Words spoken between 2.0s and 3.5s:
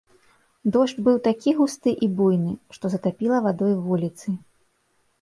і буйны, што затапіла